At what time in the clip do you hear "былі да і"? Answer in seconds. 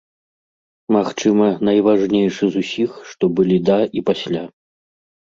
3.41-4.03